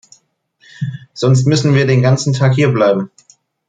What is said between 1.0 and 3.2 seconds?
Sonst müssen wir den ganzen Tag hierbleiben.